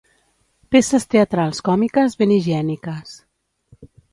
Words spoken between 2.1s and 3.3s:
ben higièniques.